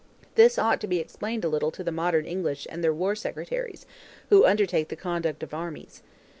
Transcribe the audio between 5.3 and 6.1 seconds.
of armies.